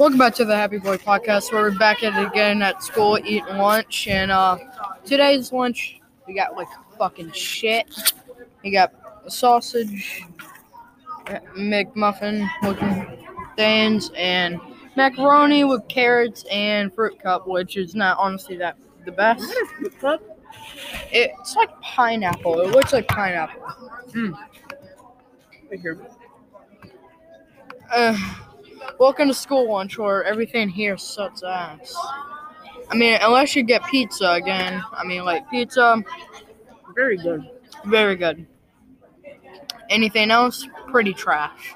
[0.00, 1.52] Welcome back to the Happy Boy Podcast.
[1.52, 4.56] Where we're back at it again at school eating lunch, and uh,
[5.04, 8.14] today's lunch we got like fucking shit.
[8.64, 8.94] We got
[9.26, 10.22] a sausage,
[11.54, 13.26] McMuffin looking
[13.56, 14.58] things, and
[14.96, 19.44] macaroni with carrots and fruit cup, which is not honestly that the best.
[21.12, 22.62] It's like pineapple.
[22.62, 23.66] It looks like pineapple.
[24.14, 26.00] Right here.
[27.92, 28.16] Uh,
[28.98, 31.94] welcome to school lunch where everything here sucks ass.
[32.90, 34.82] I mean, unless you get pizza again.
[34.92, 36.02] I mean, like pizza,
[36.94, 37.48] Very good.
[37.86, 38.46] very good.
[39.88, 41.74] Anything else, pretty trash.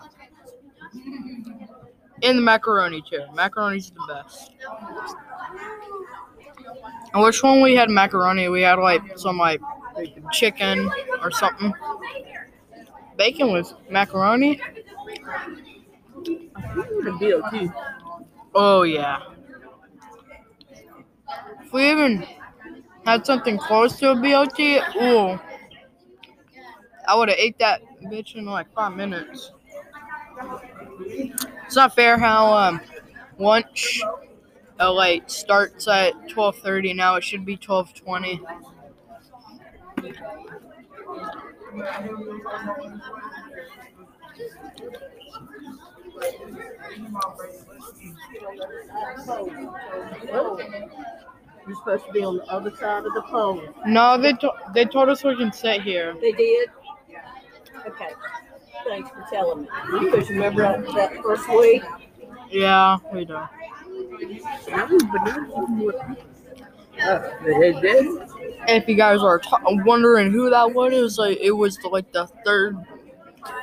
[2.22, 3.24] And the macaroni too.
[3.34, 4.52] Macaroni's the best.
[7.12, 8.48] And which one we had macaroni?
[8.48, 9.60] We had like some like
[10.32, 10.90] chicken
[11.22, 11.72] or something.
[13.16, 14.60] Bacon with macaroni.
[16.72, 17.74] The BLT.
[18.54, 19.20] Oh yeah.
[21.62, 22.26] If we even
[23.04, 25.40] had something close to a BLT, ooh,
[27.06, 29.52] I would have ate that bitch in like five minutes.
[31.66, 32.80] It's not fair how um
[33.38, 34.02] lunch
[34.80, 36.92] uh, like starts at twelve thirty.
[36.94, 38.40] Now it should be twelve twenty.
[51.66, 53.62] You're supposed to be on the other side of the pole.
[53.86, 56.14] No, they to- they told us we can sit here.
[56.20, 56.68] They did?
[57.86, 58.10] Okay.
[58.86, 59.68] Thanks for telling me.
[59.92, 61.82] You guys remember that, that first week?
[62.50, 63.36] Yeah, we do.
[63.36, 63.48] Uh,
[67.44, 68.06] they did?
[68.68, 69.48] if you guys are t-
[69.84, 72.76] wondering who that was, it was like it was like the third.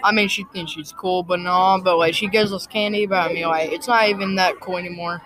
[0.03, 3.29] I mean, she thinks she's cool, but no, but like she gives us candy, but
[3.29, 5.21] I mean, like it's not even that cool anymore.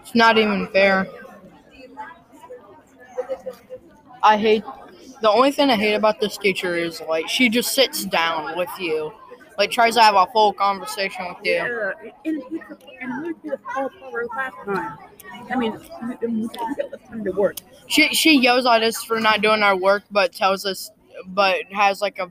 [0.00, 1.06] It's not even fair.
[4.22, 4.64] I hate.
[5.20, 8.70] The only thing I hate about this teacher is like she just sits down with
[8.78, 9.12] you,
[9.56, 11.52] like tries to have a full conversation with you.
[11.52, 11.92] Yeah.
[12.24, 12.42] And,
[13.00, 14.98] and we did a cover last time.
[15.50, 15.72] I mean,
[16.20, 17.56] we, got less time to work.
[17.86, 20.90] She she yells at us for not doing our work, but tells us,
[21.28, 22.30] but has like a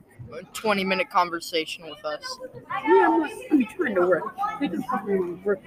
[0.52, 2.38] twenty minute conversation with us.
[2.86, 4.24] Yeah, I'm not I'm trying to work.
[4.60, 4.84] We just
[5.44, 5.60] work.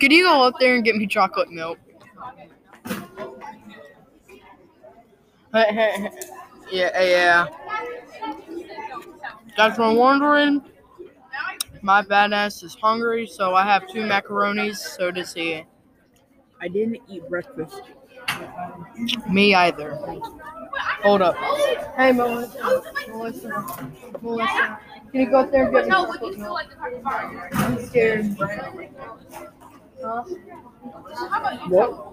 [0.00, 1.78] Could you go up there and get me chocolate milk?
[5.54, 6.08] yeah,
[6.70, 7.46] yeah.
[9.56, 10.62] Guys, I'm wondering.
[11.82, 14.76] My badass is hungry, so I have two macaronis.
[14.76, 15.64] So does he.
[16.60, 17.82] I didn't eat breakfast.
[19.28, 19.98] Me either.
[21.02, 21.36] Hold up.
[21.96, 22.82] Hey, Melissa.
[23.08, 23.92] Melissa.
[24.22, 24.78] Melissa.
[25.12, 26.60] Can you go up there and get me chocolate milk?
[27.54, 28.36] I'm scared.
[30.02, 30.22] Huh?
[31.68, 32.06] What?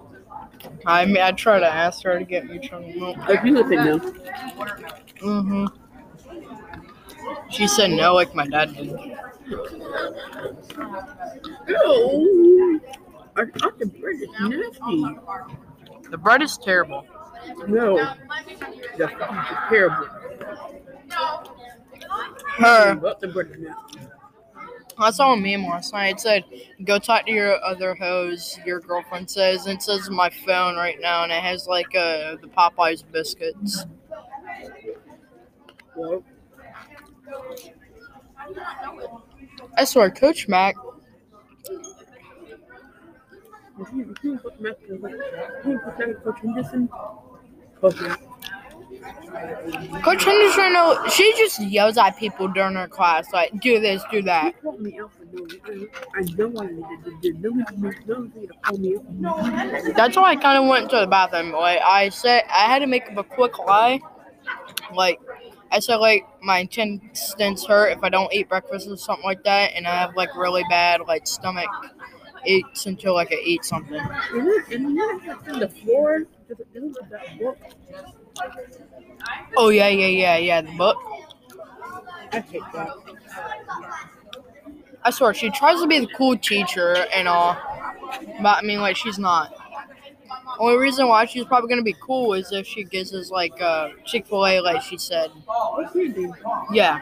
[0.86, 3.16] I mean, I try to ask her to get me chocolate milk.
[3.28, 4.00] If you look at them,
[5.18, 5.66] Mm-hmm.
[7.50, 8.92] She said no, like my dad did.
[11.68, 12.80] no.
[13.36, 15.04] I thought the bread is nasty.
[16.10, 17.06] The bread is terrible.
[17.66, 17.96] No.
[18.96, 20.06] The fucking is terrible.
[22.58, 22.94] Her.
[22.96, 23.56] But the bread.
[25.00, 26.16] I saw a meme last night.
[26.16, 26.44] It said,
[26.84, 30.98] "Go talk to your other hoes." Your girlfriend says, and it says my phone right
[31.00, 33.86] now, and it has like uh the Popeyes biscuits.
[35.94, 36.24] Well,
[39.76, 40.74] I swear, Coach Mac.
[43.80, 46.88] If you, if you put Mac, if you put that Coach Henderson.
[50.02, 54.22] Coach Henderson, no, she just yells at people during her class, like, "Do this, do
[54.22, 55.90] that." called me out for doing it.
[56.16, 57.36] I don't want to do it.
[57.38, 59.96] No one to me out.
[59.96, 61.52] That's why I kind of went to the bathroom.
[61.52, 64.00] Like I said, I had to make up a quick lie.
[64.92, 65.20] Like
[65.70, 69.72] I said, like my intestines hurt if I don't eat breakfast or something like that,
[69.74, 71.68] and I have like really bad like stomach
[72.48, 73.94] aches until like I eat something.
[74.32, 76.24] And then, and then it's the floor.
[76.48, 77.58] There's a- that book.
[79.56, 80.60] Oh yeah, yeah, yeah, yeah.
[80.62, 80.96] The book.
[82.32, 82.88] I hate that.
[85.04, 87.56] I swear, she tries to be the cool teacher and all,
[88.42, 89.54] but I mean, like she's not.
[90.58, 93.90] Only reason why she's probably gonna be cool is if she gives us like uh,
[94.04, 95.30] Chick Fil A, like she said.
[95.46, 96.34] What's he do?
[96.72, 97.00] Yeah.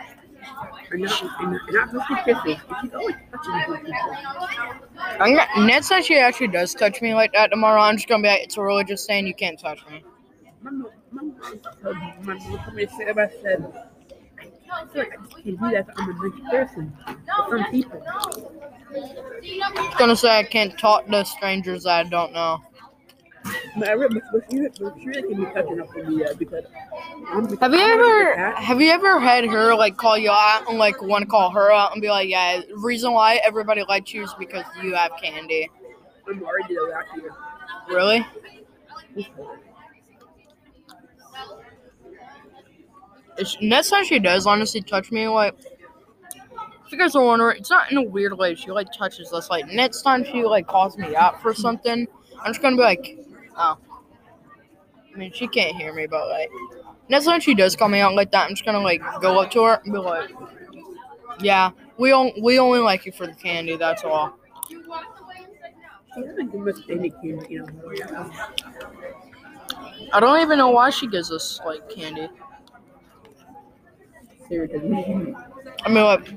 [0.93, 1.53] And not, and
[1.93, 2.59] not, kisses.
[5.67, 7.81] Ned said she actually does touch me like that tomorrow.
[7.81, 10.01] I'm just gonna be like, it's a religious saying you can't touch me.
[10.01, 10.07] To.
[19.65, 22.63] I'm gonna say I can't talk to strangers I don't know.
[23.79, 26.65] But I but she, she really can be touching up on me because
[27.29, 31.01] I'm Have you ever have you ever had her like call you out and like
[31.03, 34.35] want to call her out and be like, yeah, reason why everybody likes you is
[34.39, 35.69] because you have candy.
[36.29, 37.33] I'm already the last year.
[37.89, 38.27] Really?
[43.39, 45.55] It's, next time she does honestly touch me, like,
[46.87, 48.55] if you guys are wondering, it's not in a weird way.
[48.55, 49.51] She like touches us.
[49.51, 52.07] Like next time she like calls me out for something,
[52.41, 53.19] I'm just gonna be like,
[53.57, 53.79] oh.
[55.15, 56.51] I mean, she can't hear me, but like,
[57.09, 59.51] next time she does call me out like that, I'm just gonna like go up
[59.53, 60.31] to her and be like,
[61.41, 63.77] yeah, we on, we only like you for the candy.
[63.77, 64.37] That's all.
[64.69, 64.77] She
[66.25, 67.93] hasn't given us any candy, you know.
[67.95, 68.31] Yeah.
[70.13, 72.29] I don't even know why she gives us like candy.
[74.49, 76.29] I mean, like,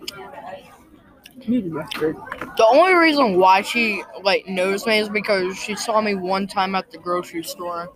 [1.49, 2.15] community mustard.
[2.57, 6.75] The only reason why she like knows me is because she saw me one time
[6.75, 7.89] at the grocery store.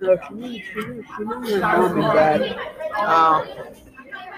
[0.00, 2.56] So she knows, she knows, she knows her mom and dad.
[2.96, 3.44] Uh,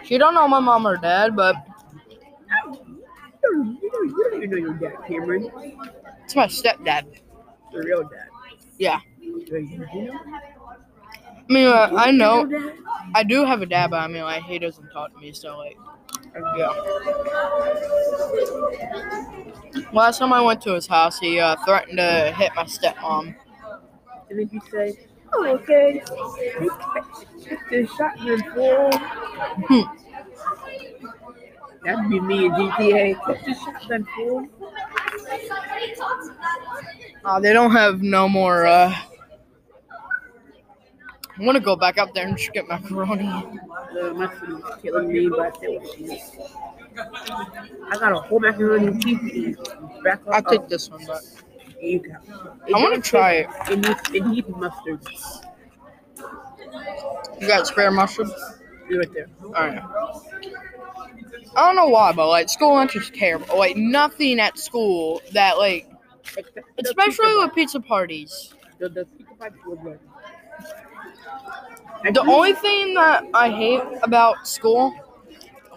[0.05, 1.57] she don't know my mom or dad, but
[3.43, 5.51] You don't, you don't, even know your dad, Cameron.
[6.25, 7.05] it's my stepdad.
[7.73, 8.29] The real dad.
[8.79, 9.01] Yeah.
[9.49, 10.19] So you, you know?
[11.49, 12.49] I mean, uh, I know
[13.15, 15.57] I do have a dad, but I mean, like he doesn't talk to me, so
[15.59, 15.77] like,
[16.57, 16.73] yeah.
[19.93, 23.35] Last time I went to his house, he uh, threatened to hit my stepmom.
[24.31, 24.95] And then he said,
[25.33, 26.03] oh, okay.
[27.43, 28.91] Take the shotgun full.
[31.85, 33.17] That'd be me in GTA.
[33.27, 34.07] Take the shotgun.
[37.25, 38.67] Uh, they don't have no more.
[38.67, 38.95] Uh,
[41.39, 43.27] I want to go back up there and just get macaroni.
[43.27, 43.43] Uh,
[43.95, 46.23] the mushroom is killing me, but I say what she.
[47.91, 49.57] I got a whole macaroni and cheese
[50.03, 50.47] back I'll up.
[50.49, 51.21] take this one back.
[51.81, 52.13] You go.
[52.75, 53.49] I want to try it.
[53.71, 55.01] It needs, it needs mustard.
[57.39, 58.33] You got spare mushroom?
[58.89, 59.29] You're right there.
[59.45, 59.83] Alright.
[61.55, 63.47] I don't know why, but like school lunch is terrible.
[63.51, 65.91] Oh, like nothing at school that like,
[66.79, 68.55] especially with pizza parties.
[68.79, 69.99] the, the pizza pie was good.
[72.13, 74.95] The only thing that I hate about school,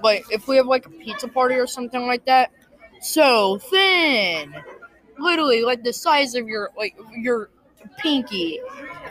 [0.04, 2.52] like if we have like a pizza party or something like that,
[3.02, 4.54] so thin,
[5.18, 7.50] literally like the size of your like your
[7.98, 8.60] pinky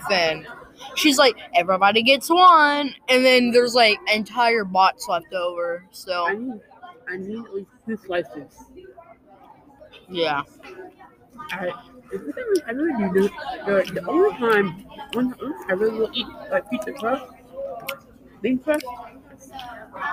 [0.08, 0.46] thin.
[0.94, 5.84] She's like, everybody gets one, and then there's like entire box left over.
[5.90, 6.60] So I need,
[7.08, 8.64] I need at least two slices.
[10.08, 10.42] yeah,
[11.50, 11.97] I, if
[12.66, 13.28] I really do.
[13.66, 15.34] The, the only time when
[15.68, 17.24] I really will eat like pizza crust,
[18.42, 18.84] thin crust,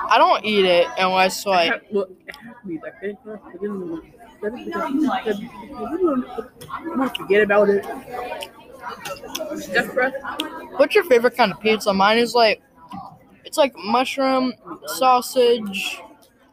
[0.10, 3.44] I don't eat it unless like have, it has to be like thin crust.
[4.42, 6.26] But then, because, don't,
[6.84, 7.86] you don't forget about it.
[9.58, 10.16] Stuffed crust,
[10.78, 11.94] What's your favorite kind of pizza?
[11.94, 12.62] Mine is like,
[13.46, 14.54] it's like mushroom,
[14.86, 16.02] sausage,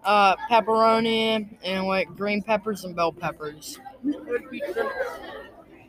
[0.04, 3.78] uh, pepperoni, and like green peppers and bell peppers.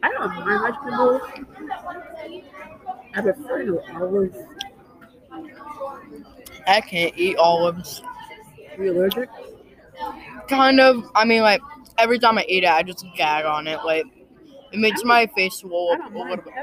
[0.03, 1.21] I don't mind vegetables.
[3.15, 4.37] I prefer the olives.
[6.67, 8.01] I can't eat olives.
[8.77, 9.29] Are you allergic?
[10.47, 11.03] Kind of.
[11.15, 11.61] I mean, like
[11.97, 13.79] every time I eat it, I just gag on it.
[13.83, 14.05] Like
[14.71, 16.53] it makes my face swell up a little bit.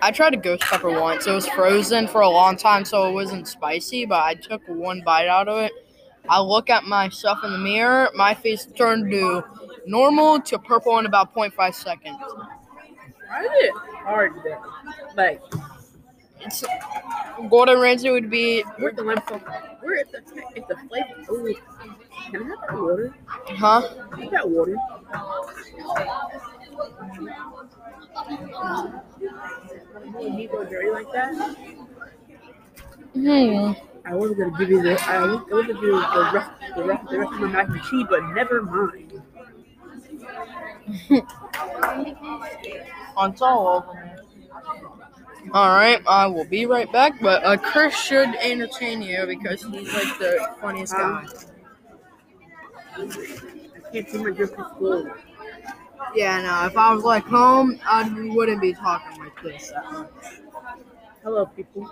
[0.00, 1.26] I tried a ghost pepper once.
[1.26, 4.04] It was frozen for a long time, so it wasn't spicy.
[4.04, 5.72] But I took one bite out of it.
[6.28, 8.10] I look at myself in the mirror.
[8.14, 9.42] My face turned to
[9.86, 12.16] normal to purple in about 0.5 seconds.
[13.28, 13.72] Why is it
[14.04, 14.58] hard then?
[15.16, 15.42] Like,
[16.40, 16.64] It's
[17.50, 19.22] Gordon Ramsay would be, where's the lemon?
[19.80, 20.18] Where is the
[20.56, 21.32] is the flavor?
[21.32, 21.54] Ooh,
[22.30, 23.14] can I have that water?
[23.48, 23.80] huh?
[24.16, 24.76] Have that water.
[30.20, 31.56] You go dirty like that?
[33.14, 33.72] Hmm.
[34.04, 36.50] I was gonna give you the I was, I was gonna give you the rest
[36.76, 39.22] the rest the rest of my mac and cheese, but never mind.
[43.16, 44.10] On all over me.
[45.54, 50.18] Alright, I will be right back, but uh, Chris should entertain you because he's like
[50.18, 51.26] the funniest guy.
[52.96, 53.06] I
[53.92, 55.10] can't see my drip from school.
[56.14, 59.72] Yeah, no, if I was like home, I wouldn't be talking like this.
[61.22, 61.88] Hello, people.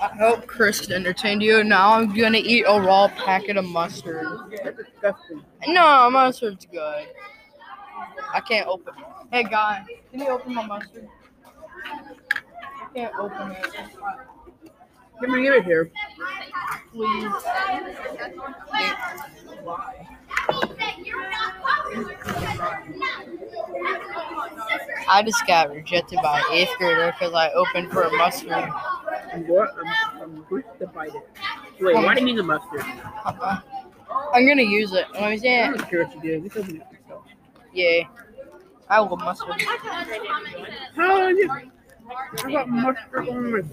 [0.00, 1.64] I hope Chris entertained you.
[1.64, 4.26] Now I'm gonna eat a raw packet of mustard.
[5.66, 7.06] No, mustard's good.
[8.32, 8.94] I can't open.
[9.32, 11.08] Hey guy, can you open my mustard?
[11.84, 13.66] I can't open it.
[15.20, 15.90] Give me give it here.
[16.92, 17.32] Please.
[25.08, 28.50] I just got rejected by an eighth grader because I opened for a mustard.
[28.50, 28.68] Going.
[29.32, 31.22] I'm, I'm going to bite it.
[31.80, 32.80] Wait, why do you need the mustard?
[33.24, 33.60] Uh-uh.
[34.34, 35.06] I'm gonna use it.
[35.14, 35.78] Let me see I it.
[35.78, 36.40] don't care what you do.
[36.40, 37.24] This doesn't yourself.
[37.72, 38.02] Yeah.
[38.88, 39.60] I love mustard.
[40.96, 41.50] How is it?
[42.44, 43.70] I got mustard on.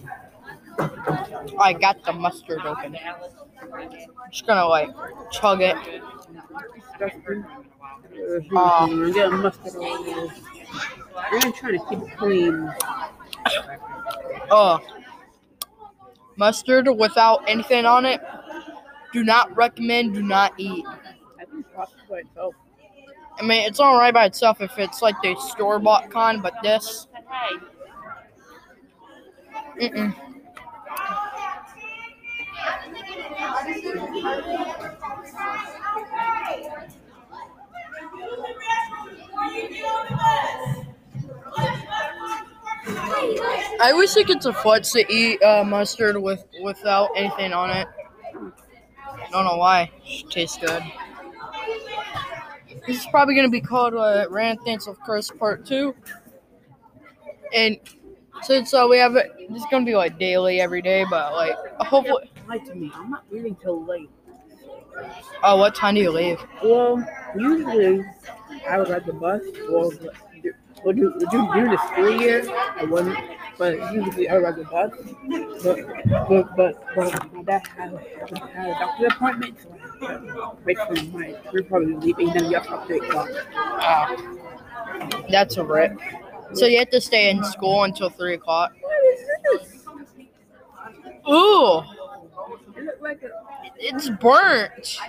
[1.60, 2.98] I got the mustard open.
[4.30, 4.90] just gonna like
[5.32, 5.76] chug it.
[8.56, 10.42] I'm getting mustard on this.
[11.16, 12.74] I'm trying to keep it clean.
[14.52, 14.80] Oh.
[16.36, 18.22] Mustard without anything on it.
[19.14, 20.86] Do not recommend, do not eat.
[21.40, 22.54] I think it's by itself.
[23.40, 27.08] I mean, it's alright by itself if it's like the store bought kind, but this.
[29.80, 30.16] Mm-mm.
[43.80, 47.88] I wish I could afford to eat uh, mustard with without anything on it.
[49.06, 49.92] I don't know why.
[50.06, 50.84] It tastes good.
[52.86, 55.96] This is probably gonna be called uh, Random Things of Chris Part Two.
[57.54, 57.78] And
[58.42, 61.56] since uh, we have it, this is gonna be like daily every day, but like
[61.80, 62.30] hopefully.
[62.48, 62.92] Lie to me.
[62.96, 64.10] I'm not leaving till late.
[65.44, 66.40] Oh, what time do you leave?
[66.64, 67.06] Well,
[67.38, 68.04] usually
[68.68, 69.42] I would ride the bus.
[69.70, 69.92] Well,
[70.84, 72.44] we'll do, we'll do during the school year.
[72.50, 73.18] I wouldn't,
[73.58, 74.92] but usually I would ride the bus.
[75.64, 75.78] But
[76.30, 77.92] but but, but my dad had,
[78.54, 81.36] had a doctor's appointment, so I had to wait for my.
[81.52, 82.30] We're probably leaving.
[82.34, 83.30] Then we have to three o'clock.
[83.56, 84.40] Oh,
[85.30, 86.00] that's a rip.
[86.54, 88.72] So you have to stay in school until three o'clock.
[88.80, 89.86] What is this?
[91.30, 91.84] Ooh,
[93.08, 93.30] like a.
[93.78, 95.00] it's burnt.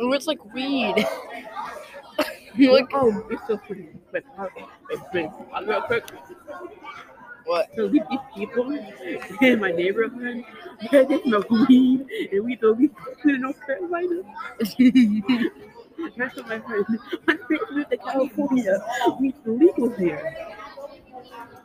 [0.00, 0.94] Ooh, it's like weed.
[2.58, 3.88] like, Oh, it's so pretty.
[4.12, 4.22] But
[4.90, 5.28] it's pretty.
[5.52, 6.04] I'll real quick.
[7.44, 7.68] what?
[7.74, 8.70] So these these people
[9.42, 10.44] in my neighborhood,
[10.92, 12.90] they smoke weed, and we don't be
[13.24, 14.22] in North Carolina.
[16.16, 16.86] That's what my friend.
[17.26, 18.78] My friend moved to California.
[19.20, 20.36] Weed's illegal here.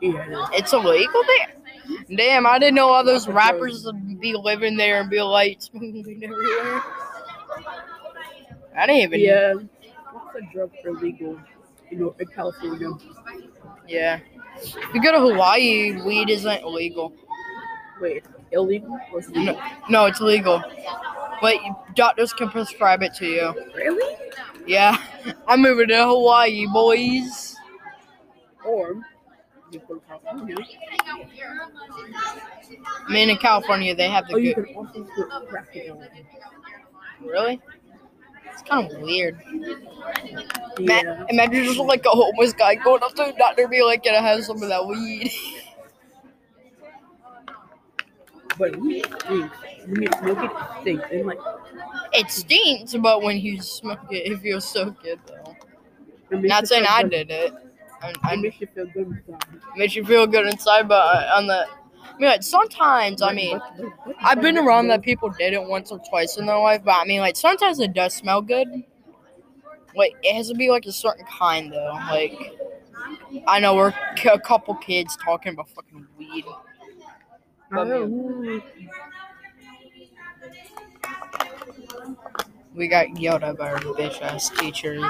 [0.00, 0.48] Yeah.
[0.52, 1.63] It's illegal there.
[2.14, 6.02] Damn, I didn't know all those rappers would be living there and be like smoking
[6.04, 6.82] weed everywhere.
[8.76, 9.20] I didn't even.
[9.20, 9.54] Yeah.
[10.12, 11.38] Lots of drugs are legal
[11.90, 12.90] in California.
[13.86, 14.20] Yeah.
[14.56, 17.12] If you go to Hawaii, weed isn't illegal.
[18.00, 19.60] Wait, illegal or is it legal?
[19.88, 20.62] No, it's legal.
[21.40, 21.56] But
[21.94, 23.72] doctors can prescribe it to you.
[23.74, 24.16] Really?
[24.66, 24.96] Yeah.
[25.48, 27.56] I'm moving to Hawaii, boys.
[28.64, 29.02] Or
[29.70, 30.23] you go to California.
[33.08, 34.66] I mean, in California, they have the oh, you good.
[34.66, 35.04] can also
[35.48, 35.96] crack in.
[37.20, 37.60] Really?
[38.52, 39.38] It's kind of weird.
[40.78, 41.02] Yeah.
[41.02, 44.02] Ma- imagine just like a homeless guy going up to the doctor and be like,
[44.02, 45.30] "Can I have some of that weed?"
[48.58, 49.56] But weed stinks.
[49.86, 51.04] When you smoke it, it stinks.
[51.12, 51.38] And like,
[52.12, 55.56] It stinks, but when you smoke it, it feels so good though.
[56.38, 57.52] Not saying I did it.
[58.22, 59.44] I, It makes you feel good inside.
[59.76, 61.66] makes you feel good inside, but uh, on the,
[62.02, 63.60] I mean, like sometimes, I mean,
[64.20, 67.04] I've been around that people did it once or twice in their life, but I
[67.04, 68.68] mean, like sometimes it does smell good.
[69.96, 71.94] Like it has to be like a certain kind though.
[72.10, 72.52] Like
[73.46, 76.44] I know we're c- a couple kids talking about fucking weed.
[82.74, 85.02] We got yelled at by our bitch ass teachers.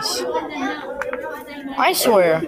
[1.76, 2.42] I swear,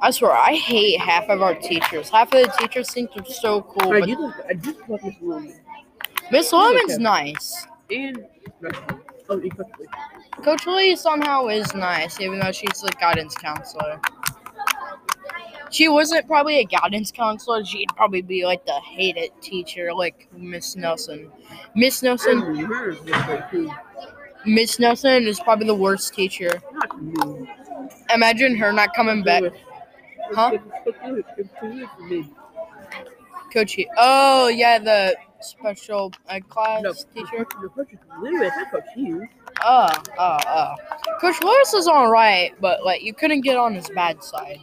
[0.00, 2.08] I swear, I hate half of our teachers.
[2.10, 5.14] Half of the teachers think they're so cool, I do love, I do love Miss
[5.20, 5.60] Williams.
[6.30, 7.66] Miss Lemon's nice.
[7.90, 8.24] And
[9.28, 9.40] oh.
[10.42, 14.00] Coach Lee somehow is nice, even though she's the guidance counselor.
[15.70, 17.64] She wasn't probably a guidance counselor.
[17.64, 21.30] She'd probably be like the hated teacher, like Miss Nelson.
[21.74, 23.70] Miss Nelson, And hers was great too.
[24.44, 26.60] Miss Nelson is probably the worst teacher.
[26.72, 27.48] Not.
[28.14, 29.42] Imagine her not coming back.
[30.32, 30.58] Huh?
[30.86, 31.24] It's good.
[31.36, 32.30] It's good for me.
[33.52, 37.46] Coach, oh yeah, the special uh, class No, teacher.
[37.60, 37.88] The coach
[38.20, 38.52] Lewis.
[38.56, 39.26] I coach you.
[39.62, 40.74] Oh, oh, oh.
[41.20, 44.58] Coach Lewis is all right, but like you couldn't get on his bad side.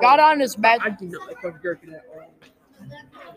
[0.00, 0.80] got on his bed.
[0.82, 2.30] I do not like Coach Gherkin at all.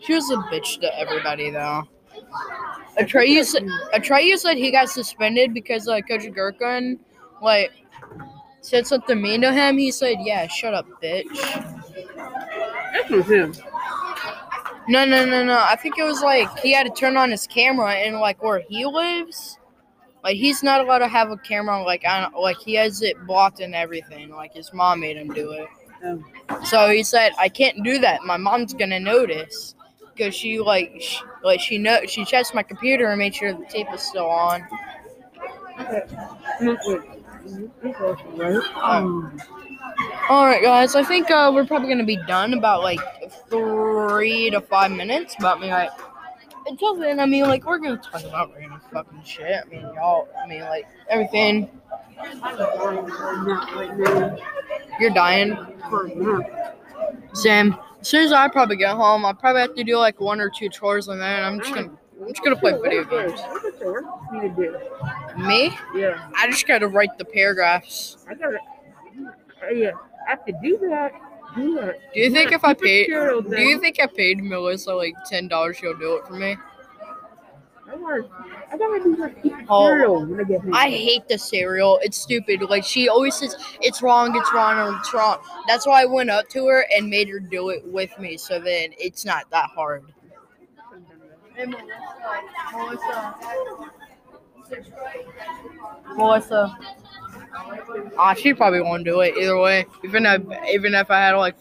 [0.00, 1.84] She was a bitch to everybody though.
[2.98, 3.64] Atreyu said,
[3.94, 6.98] Atreyu said he got suspended because uh, Coach Gherkin
[7.42, 7.72] like
[8.64, 9.78] said something mean to him.
[9.78, 11.28] He said, "Yeah, shut up, bitch."
[12.92, 13.52] That was him.
[14.88, 15.58] No, no, no, no.
[15.58, 18.60] I think it was like he had to turn on his camera and like where
[18.68, 19.58] he lives,
[20.22, 21.82] like he's not allowed to have a camera.
[21.82, 24.30] Like I don't, like he has it blocked and everything.
[24.30, 25.68] Like his mom made him do it.
[26.04, 26.24] Um,
[26.64, 28.22] So he said, "I can't do that.
[28.22, 29.74] My mom's gonna notice."
[30.14, 33.64] Because she like she, like she know she checks my computer and made sure the
[33.66, 34.62] tape is still on.
[35.76, 37.13] right?
[38.82, 39.38] Um,
[40.28, 40.94] All right, guys.
[40.94, 43.00] I think uh, we're probably gonna be done about like
[43.48, 45.36] three to five minutes.
[45.38, 45.90] But I mean, like
[46.66, 49.62] until then, I mean, like we're gonna talk about random fucking shit.
[49.64, 50.28] I mean, y'all.
[50.42, 51.70] I mean, like everything.
[55.00, 55.56] You're dying.
[57.34, 57.76] Sam.
[58.00, 60.50] As soon as I probably get home, I'll probably have to do like one or
[60.50, 61.90] two chores, and then I'm just gonna
[62.24, 63.40] I'm just gonna play video games.
[63.48, 64.78] What's the work to do?
[65.46, 65.76] Me?
[65.94, 68.16] Yeah, I just gotta write the paragraphs.
[68.28, 68.58] I gotta.
[68.58, 69.90] uh, Yeah,
[70.26, 71.12] I have to do that.
[71.54, 71.98] Do that.
[72.14, 73.08] Do you think if I paid?
[73.08, 76.56] Do you think I paid Melissa like ten dollars, she'll do it for me?
[77.86, 78.20] I.
[78.72, 79.34] I gotta do that
[79.68, 80.74] Oh, material when I get home.
[80.74, 82.00] I hate the cereal.
[82.02, 82.62] It's stupid.
[82.62, 84.34] Like she always says, "It's wrong.
[84.36, 84.96] It's wrong.
[84.98, 85.38] It's wrong."
[85.68, 88.36] That's why I went up to her and made her do it with me.
[88.36, 90.02] So then it's not that hard.
[91.54, 91.94] Hey, Melissa.
[92.72, 93.34] Melissa.
[96.16, 96.78] Melissa.
[98.18, 99.86] Ah, she probably won't do it either way.
[100.04, 100.42] Even if
[100.72, 101.56] even if I had like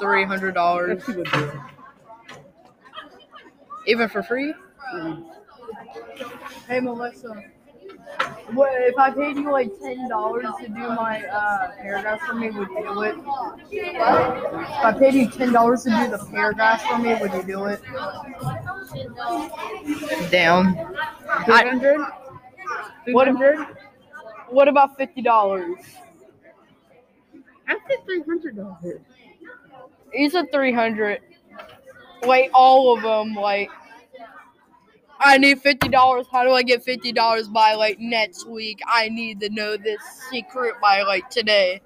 [0.00, 1.54] three hundred dollars, Let's see what do it.
[3.86, 4.52] even for free.
[4.94, 5.24] Mm.
[6.68, 7.44] Hey Melissa,
[8.52, 12.50] what if I paid you like ten dollars to do my uh, paragraph for me?
[12.50, 13.16] Would you do it?
[13.70, 14.00] If
[14.84, 17.80] I paid you ten dollars to do the paragraph for me, would you do it?
[20.30, 20.74] Damn.
[21.44, 22.06] Three hundred.
[23.08, 23.28] What
[24.50, 25.78] What about fifty dollars?
[27.68, 29.00] I said three hundred dollars.
[30.12, 31.20] You said three hundred.
[32.24, 33.34] Like all of them.
[33.34, 33.70] Like
[35.20, 36.26] I need fifty dollars.
[36.30, 38.80] How do I get fifty dollars by like next week?
[38.86, 41.80] I need to know this secret by like today.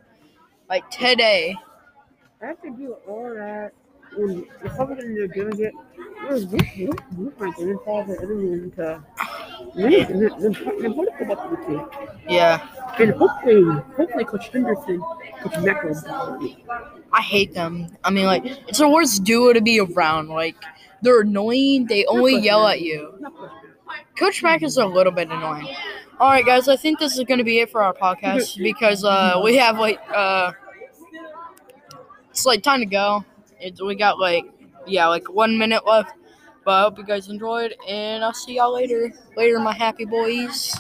[0.68, 1.56] Like today.
[2.42, 3.72] I have to do all that.
[4.16, 5.74] If I'm gonna do it,
[12.28, 12.66] Yeah.
[12.98, 13.62] And hopefully,
[13.96, 15.00] hopefully, Coach Henderson,
[15.40, 15.54] Coach.
[17.12, 17.88] I hate them.
[18.04, 20.28] I mean, like, it's the worst duo to be around.
[20.28, 20.56] Like,
[21.02, 21.86] they're annoying.
[21.86, 23.26] They only yell at you.
[24.16, 24.62] Coach Mack.
[24.62, 25.74] Is a little bit annoying.
[26.18, 26.68] All right, guys.
[26.68, 29.78] I think this is going to be it for our podcast because uh, we have
[29.78, 30.52] like uh,
[32.30, 33.24] it's like time to go.
[33.58, 34.44] It's we got like
[34.86, 36.12] yeah, like one minute left.
[36.64, 39.12] But I hope you guys enjoyed, and I'll see y'all later.
[39.36, 40.74] Later, my happy boys.